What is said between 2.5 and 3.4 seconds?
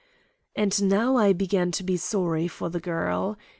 the girl.